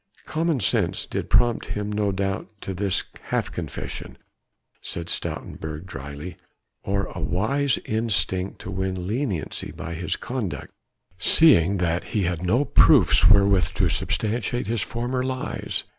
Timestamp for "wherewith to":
13.29-13.89